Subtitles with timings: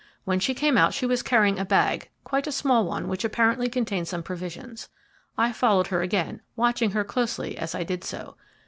[0.23, 3.69] When she came out she was carrying a bag, quite a small one, which apparently
[3.69, 4.89] contained some provisions.
[5.37, 8.35] I followed her again, watching her closely as I did so.